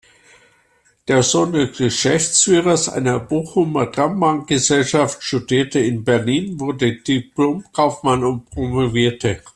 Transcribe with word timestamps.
Der 1.07 1.21
Sohn 1.21 1.53
des 1.53 1.77
Geschäftsführers 1.77 2.89
einer 2.89 3.19
Bochumer 3.19 3.91
Trambahngesellschaft 3.91 5.21
studierte 5.21 5.77
in 5.79 6.03
Berlin, 6.03 6.59
wurde 6.59 6.95
Diplomkaufmann 6.95 8.23
und 8.23 8.49
promovierte. 8.49 9.43